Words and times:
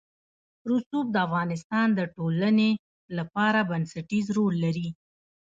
رسوب 0.71 1.05
د 1.11 1.17
افغانستان 1.27 1.87
د 1.93 2.01
ټولنې 2.15 2.71
لپاره 3.17 3.59
بنسټيز 3.69 4.25
رول 4.37 4.55
لري. 4.65 4.87